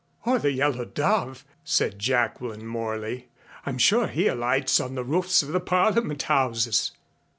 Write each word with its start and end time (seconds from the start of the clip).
"Or 0.25 0.39
the 0.39 0.51
Yellow 0.51 0.83
Dove," 0.83 1.45
said 1.63 1.99
Jacqueline 1.99 2.65
Morley. 2.65 3.29
"I'm 3.67 3.77
sure 3.77 4.07
he 4.07 4.25
alights 4.27 4.79
on 4.79 4.95
the 4.95 5.03
roofs 5.03 5.43
of 5.43 5.49
the 5.49 5.59
Parliament 5.59 6.23
Houses." 6.23 6.93